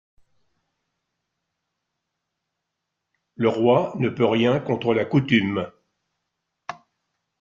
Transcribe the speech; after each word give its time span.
Le 3.35 3.47
roi 3.49 3.93
ne 3.99 4.09
peut 4.09 4.25
rien 4.25 4.59
contre 4.59 4.95
la 4.95 5.05
coutume. 5.05 5.69